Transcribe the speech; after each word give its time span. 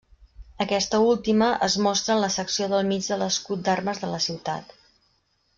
Aquesta 0.63 1.01
última 1.09 1.49
es 1.67 1.75
mostra 1.87 2.15
en 2.15 2.23
la 2.25 2.31
secció 2.37 2.71
del 2.73 2.89
mig 2.93 3.11
de 3.13 3.21
l'escut 3.25 3.65
d'armes 3.69 4.03
de 4.07 4.11
la 4.15 4.23
ciutat. 4.31 4.79